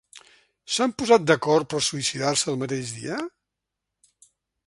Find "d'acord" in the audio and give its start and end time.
1.31-1.67